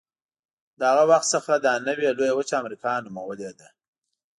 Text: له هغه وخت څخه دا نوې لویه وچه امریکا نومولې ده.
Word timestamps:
له 0.79 0.85
هغه 0.91 1.03
وخت 1.11 1.27
څخه 1.35 1.53
دا 1.65 1.73
نوې 1.87 2.05
لویه 2.17 2.33
وچه 2.35 2.55
امریکا 2.61 2.91
نومولې 3.05 3.51
ده. 3.59 3.67